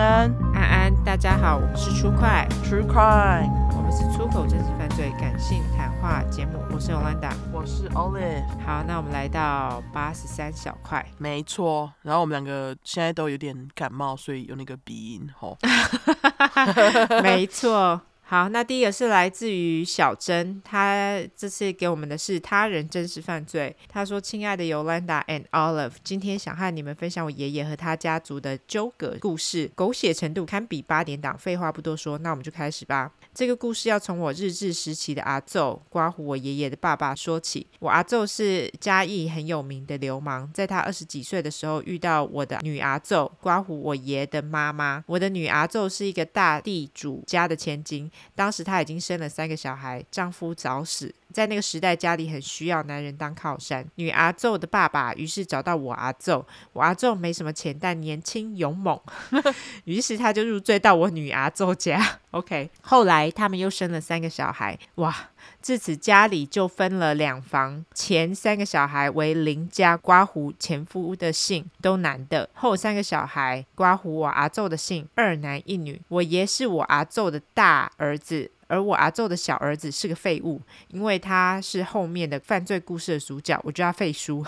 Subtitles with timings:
[0.00, 15.58] 安，安安，大家好，我们是出快，True Crime，我们是出口真实犯罪感性谈话节目，我是 Yolanda，我是 Olive，好，那我们来到八十三小块，没错，然后我们两个现在都有点感冒，所以有那个鼻音，吼，
[17.22, 18.00] 没错。
[18.30, 23.74] 好，那第一个是来自于小珍，她这次给我们的是他人真实犯罪。
[23.88, 31.36] 她说：“亲爱的 Yolanda and Olive，今天想和你们分享我爷爷和他家族的纠葛故事，狗血程度堪比八点档。
[31.36, 33.10] 废话不多说，那我们就开始吧。
[33.34, 37.66] 这个故事要从我日治时期的阿祖，刮胡我爷爷的爸爸说起。
[37.80, 45.02] 我阿祖是嘉义很有名的流氓，在他二十几岁的时候遇到我的女阿祖，刮胡我爷的妈妈。
[45.08, 53.86] 我的女阿祖是一个大地主家的千金。”当时她已经生了三个小孩，丈夫早死，在那个时代家里很需要男人当靠山。
[53.96, 58.98] 女阿祖的爸爸于是找到我阿祖，我阿祖没什么钱，但年轻勇猛，
[59.84, 62.18] 于是他就入赘到我女阿祖家。
[62.30, 65.14] OK，后来他们又生了三个小孩，哇，
[65.60, 76.00] 自此家里就分了两房，前三个小孩为林家刮胡前夫的姓，都男的；后三个小孩刮胡我阿祖的姓，二男一女。
[76.06, 78.52] 我爷是我阿祖的大儿子。
[78.70, 84.46] 而我阿宙的小儿子是个废物，因为他是后面的犯罪故事的主角，我叫他废书。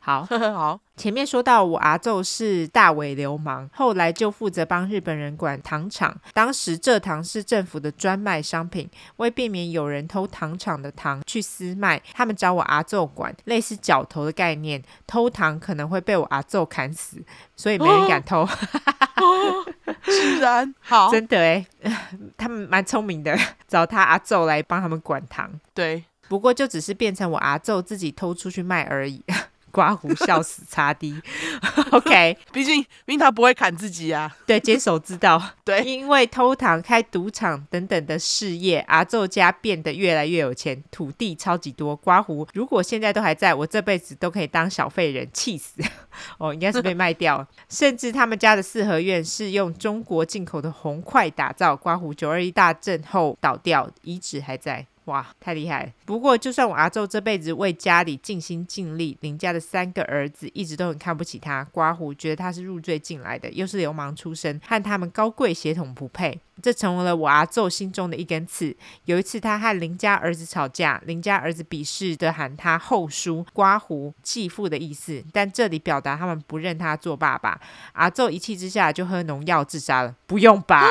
[0.00, 0.24] 好
[0.54, 6.14] 好， 前面说到我阿奏是大尾流氓，后来就负责帮日本人管糖厂。
[6.34, 14.82] 当时蔗糖是政府的专卖商品，为避免有人偷糖厂的糖去私卖，他们找我阿奏管，类似角头的概念。
[15.06, 17.22] 偷糖可能会被我阿奏砍死，
[17.56, 18.44] 所以没人敢偷。
[20.02, 21.64] 居然 好，真的哎，
[22.36, 25.48] 他们蛮聪明的，找他阿奏来帮他们管糖。
[25.72, 29.22] 对，不过就只是变成我阿奏自己偷出去卖而已。
[29.70, 31.20] 刮胡笑死擦低，
[31.92, 34.34] OK，毕竟毕竟他不会砍自己啊。
[34.46, 35.42] 对，监守自盗。
[35.64, 41.94] 对，因为偷糖、开赌场等等的事业，阿祖家变得越来越有钱，土地超级多。
[41.94, 45.82] 刮胡如果现在都还在，我这辈子都可以当小废人，气死！
[46.38, 47.48] 哦，应该是被卖掉了。
[47.68, 51.76] 甚至他们家的四合院是用中国进口的红块打造。
[51.76, 54.86] 刮胡九二一大震后倒掉，遗址还在。
[55.08, 55.90] 哇，太厉害！
[56.04, 61.64] 不过，就算我阿祖这辈子为家里尽心尽力，林家的三个儿子一直都很看不起他。
[61.72, 68.76] 刮胡觉得他是入赘进来的，又是流氓出身，和他们高贵血统不配，这成为了我阿祖心中的一根刺。
[69.06, 77.58] 有一次，他和林家儿子吵架，林家儿子鄙视的喊他后叔，刮胡继父的意思，但这里表达他们不认他做爸爸。
[77.92, 80.14] 阿祖一气之下就喝农药自杀了。
[80.26, 80.84] 不用吧？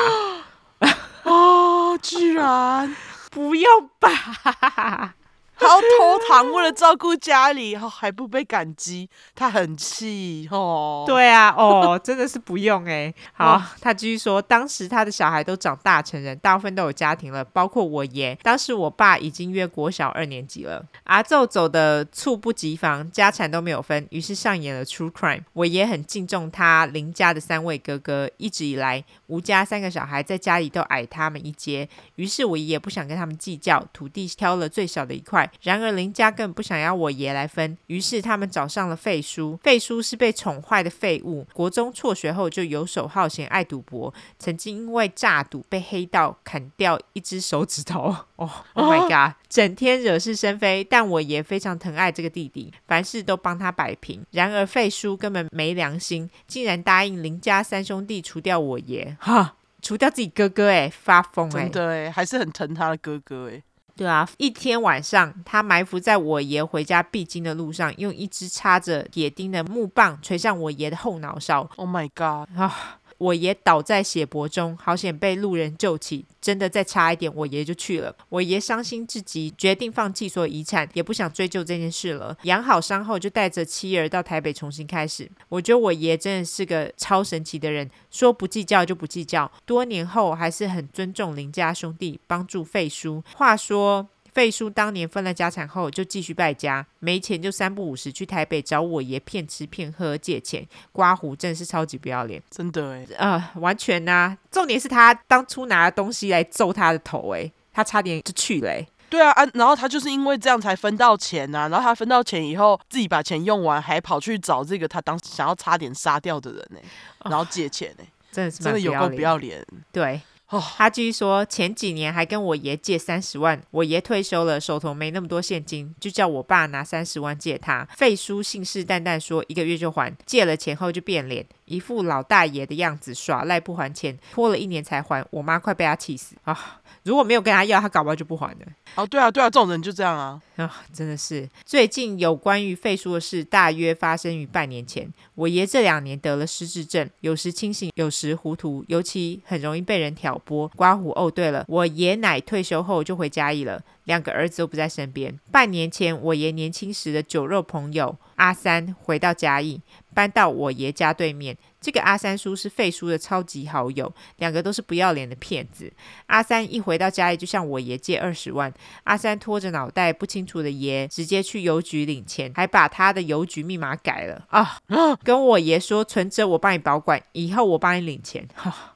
[1.22, 2.96] 哦，居然。
[3.30, 5.14] 不要吧。
[5.58, 11.04] 他要偷糖，为了照顾家里，哦，还不被感激，他很气哦。
[11.06, 13.12] 对啊，哦，真的是不用哎。
[13.32, 18.38] 好，哦、他继续说，当时他的小孩都长大成人，大部分都有家庭了，包括我爷。
[18.42, 20.84] 当时我爸已经约国小二年级了。
[21.04, 25.42] 阿祖走的猝不及防，家产都没有分，于是上演了 True Crime。
[25.54, 35.47] 我爷很敬重他邻家的三位哥哥，一直以来吴家三个小孩在家里都矮他们一阶，于是我爷爷不想跟他们计较，土地挑了最小的一块。
[35.62, 39.58] 然而林家更不想要我爷来分，于是他们找上了废叔。
[39.62, 48.14] 废叔是被宠坏的废物，国中辍学后就游手好闲，爱赌博，曾经因为诈赌被黑道砍掉一只手指头。
[48.36, 50.84] 哦，Oh my god，整天惹是生非。
[50.84, 54.24] 但我爷非常疼爱这个弟弟，凡事都帮他摆平。
[54.30, 63.62] 然而废叔根本没良心，竟然答应林家三兄弟除掉我爷，哈，除掉自己哥哥，哎，发疯，哎，真的哎，还是很疼他的哥哥，哎。
[63.98, 71.68] 对啊，一天晚上，他埋伏在我爷回家必经的路上，用一支插着铁钉的木棒锤向我爷的后脑勺。
[71.74, 72.48] Oh my god！
[72.56, 73.00] 啊。
[73.18, 76.24] 我爷倒在血泊中，好险被路人救起。
[76.40, 78.14] 真的再差一点，我爷就去了。
[78.28, 82.36] 我爷伤心至极，决定放弃所有遗产，也不想追究这件事了。
[82.44, 85.28] 养好伤后，就带着妻儿到台北重新开始。
[85.48, 89.50] 我觉得我爷真的是个超神奇的人，说不计较就不计较。
[89.66, 93.22] 多年后，还是很尊重林家兄弟，帮助废叔。
[93.34, 94.08] 话说。
[94.32, 116.78] 废叔当年分了家产后，就继续败家，没钱就三不五时去台北找我爷骗吃骗喝借钱，刮胡真是超级不要脸，真的哎，呃，完全呐、啊，重点是他当初拿了东西来揍他的头，哎，他差点就去了，对啊，啊，然后他就是因为这样才分到钱呐、啊，然后他分到钱以后，自己把钱用完，还跑去找这个他当时想要差点杀掉的人呢，
[117.24, 120.20] 然后借钱呢，真的是真的有够不要脸，对。
[120.50, 127.86] 哦，他继续说，前几年还跟我爷借三十万，我爷退休了，手头没那么多现金，就叫我爸拿三十万借他。
[127.94, 135.22] 费叔信誓旦旦说一个月就还，借了钱后就变脸，一副老大爷的样子，耍赖不还钱，拖了一年才还。
[135.30, 136.80] 我妈快被他气死啊！
[137.02, 138.66] 如果没有跟他要，他搞不好就不还了。
[138.94, 140.40] 哦，对啊，对啊，这种人就这样啊。
[140.58, 141.48] 啊，真的是。
[141.64, 145.08] 最近有关于废书的事，大约发生于半年前。
[145.36, 150.66] 我爷这两年得了失智症，有时清醒，有时糊涂，尤其很容易被人挑拨。
[150.74, 155.38] 刮胡哦，对了，我爷奶退休后就回嘉义了，两个儿子都不在身边。
[155.52, 159.80] 半年前，我爷年轻时的酒肉朋友阿三回到嘉义，
[160.18, 161.56] 搬到我爷家对面。
[161.80, 165.88] 这个阿三叔是费叔的超级好友，两个都是不要脸的骗子。
[166.26, 168.72] 阿三一回到家里，就向我爷借二十万。
[169.04, 174.80] 阿三拖着脑袋不清楚的爷，直接去邮局领钱，还把他的邮局密码改了啊！
[175.22, 178.44] 跟我爷说，存折我帮你保管，以后我帮你领钱。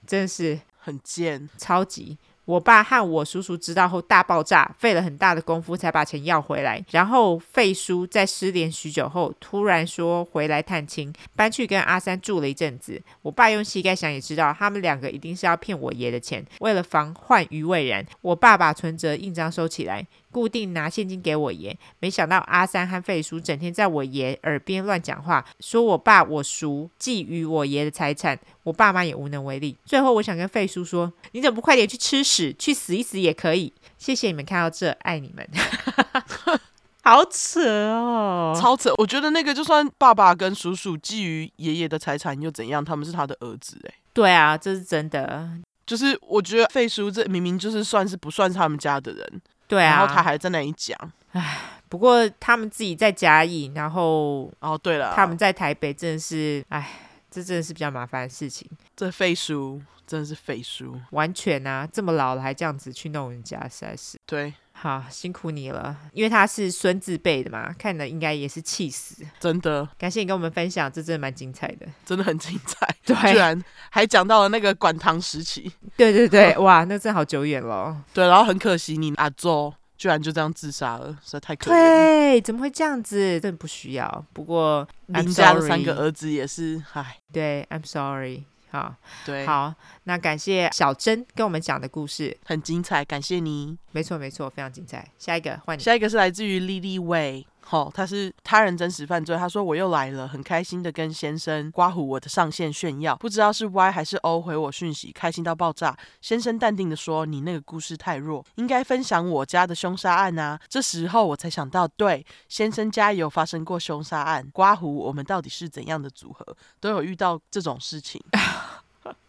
[0.04, 2.18] 真的是很贱，超级。
[2.44, 6.84] 我爸和我叔叔知道后大爆炸，费了很大的功夫才把钱要回来。
[6.90, 13.00] 然后费叔在失联许久后，突然说回来探亲，搬去跟阿三住了一阵子。
[13.22, 16.44] 我爸用膝盖想也知道，他们两个一定是要骗我爷的钱。
[16.60, 20.06] 为了防患于未然，我爸把存折印章收起来。
[20.32, 29.76] 固定拿现金给我爷，没想到阿三和费叔整天在我爷耳边乱讲话，说我爸我叔觊觎我爷的财产，我爸妈也无能为力。
[29.84, 33.72] 最后我想跟费叔说，你怎么不快点去吃屎，去死一死也可以。
[33.98, 35.46] 谢谢你们看到这，爱你们。
[37.04, 38.94] 好扯哦，超扯！
[38.96, 42.84] 我觉得那个就算爸爸跟叔叔觊觎爷爷的财产又怎样？
[42.84, 43.94] 他们是他的儿子哎。
[44.12, 45.50] 对啊，这是真的。
[45.84, 49.42] 就是我觉得费叔这明明就是算是不算是他们家的人。
[49.72, 50.94] 对啊，然后他还在那里讲，
[51.32, 51.58] 唉，
[51.88, 56.86] 不过他们自己在嘉义，然后哦，对了，他们在台北，真的是，唉，
[57.30, 58.70] 这真的是比较麻烦的事情。
[58.94, 64.18] 这废书真的是废书，完全啊，这么老了还这样子去弄人家，实在是。
[64.26, 64.52] 对。
[64.82, 69.24] 好辛苦你了，因为他是孙字辈的嘛，看了应该也是气死。
[69.38, 72.88] 真的，感谢你跟我们分享，这真的蛮精彩的，真的很精彩。
[73.06, 75.72] 对，居然还讲到了那个管堂时期。
[75.96, 77.96] 对对对， 哇，那真好久远了。
[78.12, 81.70] 对，然后很可惜，你阿周居然就这样自杀了，实在太可惜。
[81.70, 83.38] 对，怎么会这样子？
[83.38, 84.26] 真的不需要。
[84.32, 88.42] 不过林家的三个儿子也是，唉，对，I'm sorry。
[88.72, 88.94] 好，
[89.26, 89.74] 对，好，
[90.04, 93.76] 那感谢小珍跟我们讲的故事，很精彩，感谢你。
[93.90, 95.06] 没错，没错，非常精彩。
[95.18, 99.34] 下一个换你，下一个是来自于 Lily Way，哦，他是他人真实犯罪。
[99.34, 105.96] 他说我又来了，很开心的跟先生刮胡我的上线炫耀，不知道是 Y 还是 O 回我讯息，开心到爆炸。
[106.20, 110.60] 先生淡定的说，你那个故事太弱，应该分享我家的凶杀案啊。
[110.68, 118.22] 这时候我才想到，对，先生家也有发生过凶杀案，刮胡我们到底是怎样的组合，都有遇到这种事情。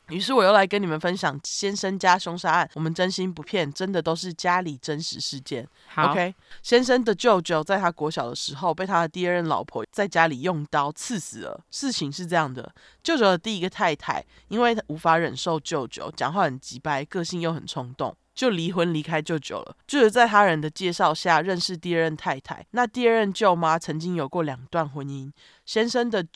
[0.09, 5.67] 于是我又来跟你们分享先生家凶杀案，我们真心不骗，真的都是家里真实事件。
[5.95, 11.59] ，OK，先生的舅舅在他国小的时候被他的第二任老婆在家里用刀刺死了。
[11.71, 12.69] 事情是这样的，
[13.01, 19.75] 舅舅的第一个太太因为无法忍受舅舅讲话很急掰，个性又很冲动，就离婚离开舅舅了。
[19.87, 25.31] 舅舅在他人的介绍下认识第二任太太，那第二任舅妈曾经有过两段婚姻，
[25.65, 26.27] 先生的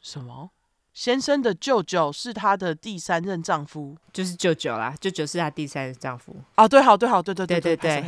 [0.00, 0.50] 什么？
[0.94, 4.94] 先生的舅舅是他的第三任丈夫，就是舅舅啦。
[5.00, 6.36] 舅舅是他第三任丈夫。
[6.56, 8.04] 哦，对，好，对，好，对，对，对，对，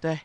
[0.00, 0.20] 对。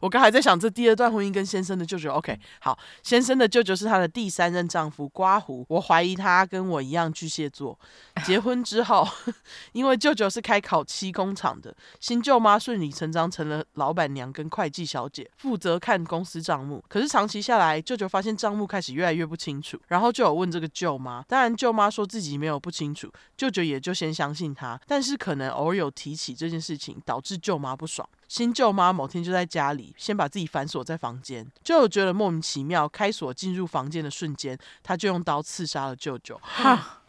[0.00, 5.64] 我刚还在想，这第二段婚姻跟先生的舅舅，OK，好，先生的舅舅是他的第三任丈夫，刮胡。
[5.68, 7.78] 我怀疑他跟我一样巨蟹座。
[8.26, 9.08] 结婚之后，
[9.72, 16.84] 因为舅舅是开烤漆工厂的，新舅妈顺理成章成了老板娘跟会计小姐，负责看公司账目。
[16.88, 21.24] 可是长期下来，舅舅发现账目开始越来越不清楚，然后就有问这个舅妈。
[21.38, 24.76] 当然，舅妈说自己没有不清楚，舅舅也就先相信他。
[24.88, 28.08] 但是可能偶尔有提起这件事情，导致舅妈不爽。
[28.26, 31.46] 新舅妈某天就在家里，先把自己反锁在房间。
[31.62, 36.36] 舅舅觉得莫名其妙，开锁进入房间的瞬间，他就用刀刺杀了舅舅。
[36.42, 37.02] 哈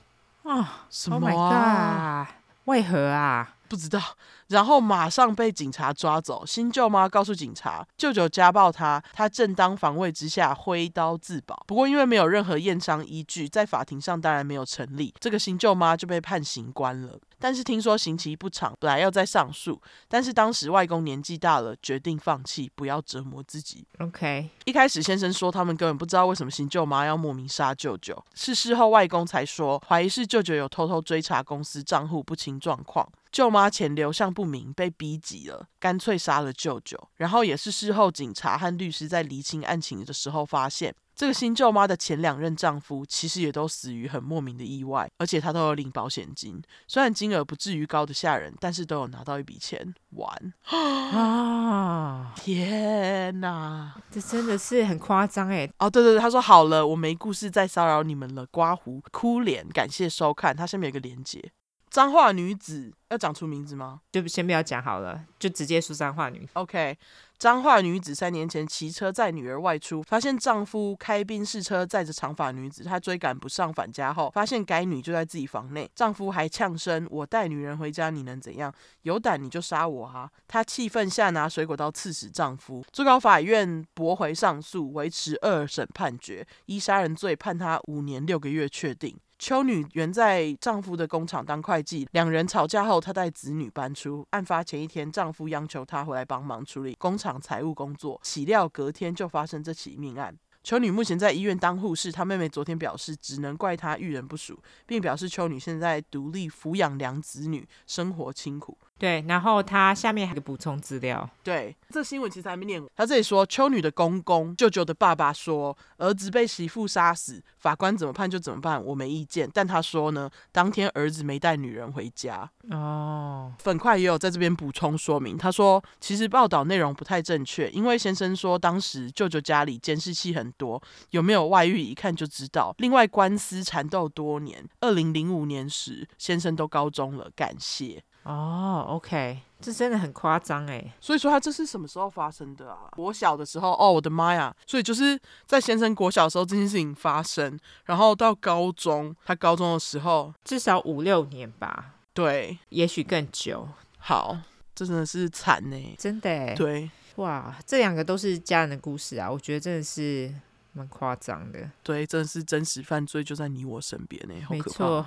[0.44, 2.30] 啊，什么啊？
[2.66, 3.56] 为何啊？
[3.70, 4.02] 不知道。
[4.50, 6.44] 然后马上被警察抓走。
[6.46, 11.64] 新舅妈告诉警察，舅舅家暴她，她正当防卫之下挥刀自保。
[11.68, 15.14] 不过因为没有任何验伤依据，在法庭上当然没有成立。
[15.20, 17.20] 这个新舅妈就被判刑关了。
[17.40, 23.88] 但是听说刑期不长，本来要再上诉，但是当时外公年纪大了，决定放弃，不要折磨自己。
[24.00, 33.10] OK，一开始先生说他们根本不知道为什么新舅妈要莫名杀舅舅，是事后外公才说怀疑是舅舅有偷偷追查公司账户不清状况。
[33.32, 37.00] 舅妈钱流向不明，被逼急了，干脆杀了舅舅。
[37.16, 40.94] 然后也是事后警察和律师在厘清案情的时候发现。
[41.20, 52.32] 这个新舅妈的前两任丈夫其实也都死于很莫名的意外，而且她都有领保险金，虽然金额不至于高得吓人，但是都有拿到一笔钱玩 啊！
[52.38, 55.70] 天哪，这真的是很夸张哎！
[55.80, 61.52] 哦，对对对，他说好了，我没故事再骚扰你们了，刮胡哭脸，感谢收看，它下面有个连接。
[61.90, 64.00] 脏话女子要讲出名字吗？
[64.12, 66.48] 就先不要讲好了，就直接说脏话女。
[66.54, 66.96] OK，
[67.40, 78.74] 彰化女子三年前骑车载女儿外出，发现丈夫开宾士车载着长发女子，她追赶不上，返家后发现该女就在自己房内，丈夫还呛声：“我带女人回家，你能怎样？
[79.04, 82.84] 有胆你就杀我啊！”她气愤下拿水果刀刺死丈夫。
[82.92, 89.18] 最高法院驳回上诉，维持二审判决，依杀人罪判她五年六个月，确定。
[89.40, 94.28] 邱女原在丈夫的工厂当会计，两人吵架后，她带子女搬出。
[94.32, 100.38] 案发前一天，丈夫央求她回来帮忙处理工厂财务工作，岂料隔天就发生这起命案。
[100.62, 108.78] 邱女目前在医院当护士，她妹妹昨天表示，只能怪她遇人不淑，并表示邱女现在独立抚养两子女，生活清苦。
[109.00, 111.28] 对，然后他下面还有补充资料。
[111.42, 112.92] 对，这新闻其实还没念完。
[112.94, 119.50] 他这里说，邱女的公公、舅舅的爸爸说，儿子被媳妇杀死，法官怎么判就怎么办，我没意见。
[119.54, 122.50] 但他说呢，当天儿子没带女人回家。
[122.72, 125.38] 哦，粉块也有在这边补充说明。
[125.38, 132.74] 他说，其实报道内容不太正确，因为先生说当时舅舅家里监视器很多，有没有外遇一看就知道。
[132.78, 138.04] 另外官司缠斗多年，二零零五年时先生都高中了，感谢。
[138.24, 140.94] 哦、oh，OK，这真的很夸张哎。
[141.00, 142.90] 所以说他这是什么时候发生的啊？
[142.92, 144.54] 国小的时候哦，我的妈呀！
[144.68, 151.96] 所以就是在先生国小的时候这件事情发生，然后到高中，他高中的时候至少五六年吧。
[152.14, 153.68] 对，也许更久。
[153.98, 154.38] 好，
[154.76, 156.54] 这真的是惨呢，真的哎。
[156.54, 160.34] 对，哇，这两个都是家人的故事啊，我觉得真的是
[160.74, 161.72] 蛮夸张的。
[161.82, 164.56] 对，真的是真实犯罪就在你我身边呢，好可怕。
[164.56, 165.06] 没错。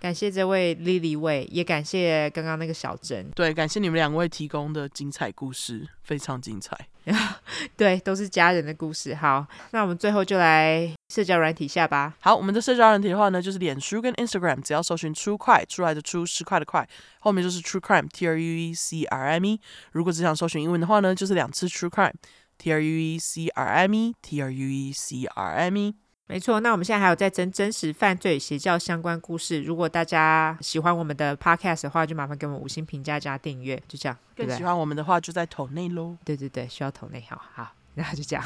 [0.00, 3.30] 感谢这位 Lily 魏，也感谢刚刚那个小珍。
[3.32, 6.76] 对，感谢你们两位提供的精彩故事，非常精彩。
[7.76, 9.14] 对，都是家人的故事。
[9.14, 12.14] 好，那我们最后就来社交软体下吧。
[12.20, 16.86] 好，我们的社交软体的话呢，就是脸书跟 Instagram，只要搜寻 True Crime 出来的出十块的块，
[17.20, 19.60] 后面就是 True Crime T R U E C R M E。
[19.92, 22.14] 如果只想搜寻英文的话呢，就是两次 True Crime
[22.58, 25.76] T R U E C R M E T R U E C R M
[25.76, 25.94] E。
[26.28, 29.62] 没错，那我们现在还有在征真实犯罪邪教相关故事。
[29.62, 34.16] 如果大家喜欢我们的 podcast 的话，就麻烦给我们五星评价加订阅，就这样。
[34.36, 36.16] 更喜欢我们的话，就在投内喽。
[36.24, 38.44] 对对对，需要投内，好好，那就这样。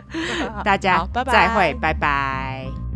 [0.64, 1.92] 大家再会，拜拜。
[1.92, 2.87] 拜拜。